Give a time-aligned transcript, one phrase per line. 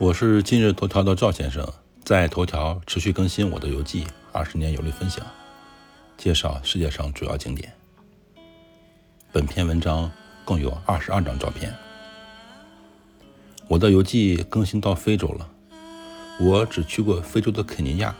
[0.00, 1.66] 我是今日头条的赵先生，
[2.04, 5.26] 在头条持续更新我的游记，二十年游历分享，
[6.16, 7.74] 介绍世界上主要景点。
[9.32, 10.08] 本篇文章
[10.44, 11.74] 共有二十二张照片。
[13.66, 15.50] 我的游记更新到非洲了，
[16.38, 18.14] 我只去过非洲的肯尼亚，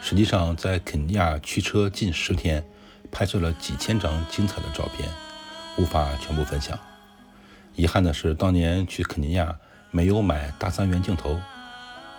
[0.00, 2.66] 实际上在肯尼亚驱车近十天，
[3.12, 5.08] 拍摄了几千张精彩的照片，
[5.78, 6.76] 无法全部分享。
[7.76, 9.56] 遗憾的是，当年去肯尼亚。
[9.94, 11.40] 没有买大三元镜头，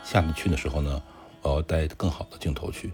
[0.01, 1.03] 下次去的时候呢，
[1.41, 2.93] 我要带更好的镜头去。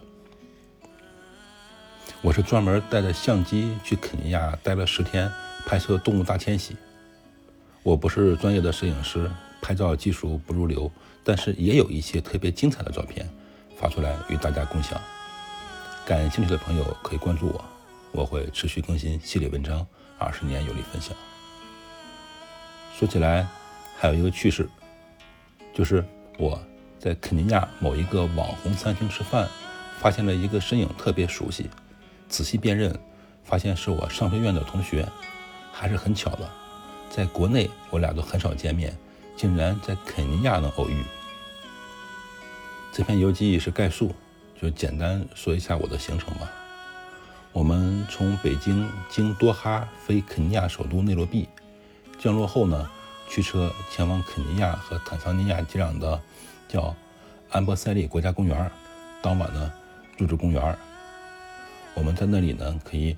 [2.24, 5.32] 我是专门带着相机去肯尼亚待了十天，
[5.68, 6.76] 拍摄动物大迁徙。
[7.84, 9.30] 我不是专业的摄影师，
[9.62, 10.92] 拍照技术不入流，
[11.24, 13.30] 但是也有一些特别精彩的照片，
[13.78, 15.00] 发出来与大家共享。
[16.08, 17.64] 感兴趣的朋友可以关注我，
[18.14, 19.86] 我会持续更新系列文章，
[20.18, 21.16] 二十年有力分享。
[22.98, 23.48] 说起来。
[24.00, 24.68] 还有一个趣事，
[25.74, 26.04] 就是
[26.38, 26.62] 我
[27.00, 29.48] 在肯尼亚某一个网红餐厅吃饭，
[30.00, 31.70] 发现了一个身影特别熟悉，
[32.28, 32.94] 仔细辨认，
[33.44, 35.08] 发现是我商学院的同学，
[35.72, 36.50] 还是很巧的，
[37.10, 38.96] 在国内我俩都很少见面，
[39.36, 41.04] 竟然在肯尼亚能偶遇。
[42.92, 44.14] 这篇游记是概述，
[44.62, 46.52] 就简单说一下我的行程吧。
[47.54, 51.48] 我们从北京经多哈飞肯尼亚首都内罗毕，
[52.20, 52.90] 降落后呢。
[53.32, 56.22] 驱车前往肯尼亚和坦桑尼亚接壤的
[56.68, 56.94] 叫
[57.50, 58.70] 安波塞利国家公园，
[59.22, 59.72] 当晚呢
[60.18, 60.78] 入住公园。
[61.94, 63.16] 我们在那里呢可以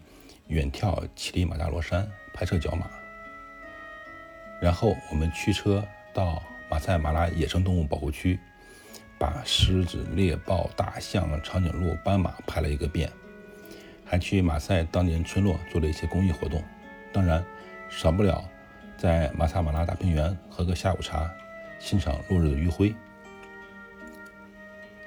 [0.50, 2.86] 远眺乞力马扎罗山，拍摄角马。
[4.62, 5.84] 然后我们驱车
[6.14, 8.40] 到马赛马拉野生动物保护区，
[9.18, 13.12] 把狮子、猎豹、大象、长颈鹿、斑马拍了一个遍，
[14.06, 16.64] 还去马赛当地人村落做了一些公益活动。
[17.12, 17.44] 当然，
[17.90, 18.48] 少不了。
[19.04, 21.30] 在马萨马拉大平原喝个下午茶，
[21.78, 22.96] 欣赏落日的余晖。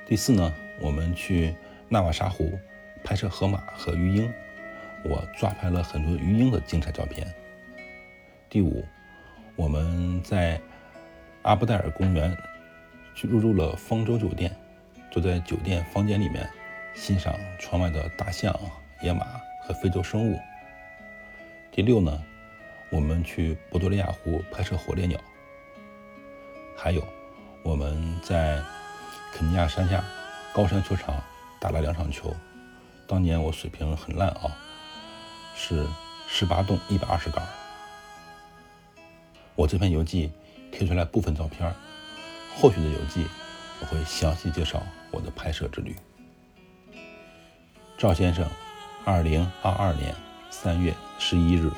[0.06, 1.56] 第四呢，我们去
[1.88, 2.52] 纳瓦沙湖
[3.02, 4.30] 拍摄河马和鱼鹰，
[5.02, 7.26] 我抓拍了很多鱼鹰的精彩照片。
[8.50, 8.84] 第五，
[9.56, 10.60] 我们在
[11.40, 12.36] 阿布代尔公园
[13.14, 14.54] 去入住了方舟酒店，
[15.10, 16.46] 坐在酒店房间里面
[16.94, 18.54] 欣赏窗外的大象、
[19.00, 19.24] 野马
[19.62, 20.38] 和非洲生物。
[21.72, 22.22] 第六呢？
[22.96, 25.20] 我们去波多利亚湖拍摄火烈鸟，
[26.74, 27.06] 还有
[27.62, 28.58] 我们在
[29.34, 30.02] 肯尼亚山下
[30.54, 31.22] 高山球场
[31.60, 32.34] 打了两场球。
[33.06, 34.56] 当年我水平很烂啊，
[35.54, 35.86] 是
[36.26, 37.46] 十八洞一百二十杆。
[39.54, 40.32] 我这篇游记
[40.72, 41.70] 贴出来部分照片，
[42.56, 43.26] 后续的游记
[43.82, 45.94] 我会详细介绍我的拍摄之旅。
[47.98, 48.48] 赵先生，
[49.04, 50.14] 二零二二年
[50.48, 51.70] 三月十一日。